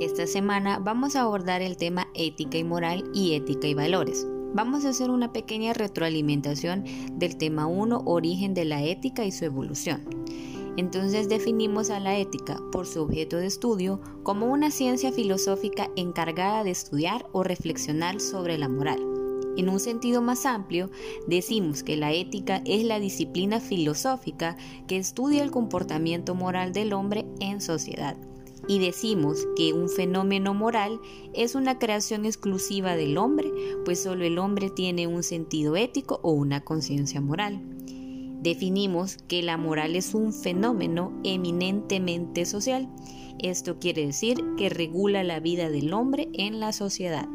[0.00, 4.28] Esta semana vamos a abordar el tema ética y moral y ética y valores.
[4.54, 6.84] Vamos a hacer una pequeña retroalimentación
[7.14, 10.04] del tema 1, origen de la ética y su evolución.
[10.76, 16.62] Entonces definimos a la ética por su objeto de estudio como una ciencia filosófica encargada
[16.62, 19.00] de estudiar o reflexionar sobre la moral.
[19.56, 20.92] En un sentido más amplio,
[21.26, 24.56] decimos que la ética es la disciplina filosófica
[24.86, 28.16] que estudia el comportamiento moral del hombre en sociedad
[28.66, 31.00] y decimos que un fenómeno moral
[31.34, 33.52] es una creación exclusiva del hombre,
[33.84, 37.60] pues solo el hombre tiene un sentido ético o una conciencia moral.
[38.40, 42.88] Definimos que la moral es un fenómeno eminentemente social.
[43.40, 47.28] Esto quiere decir que regula la vida del hombre en la sociedad.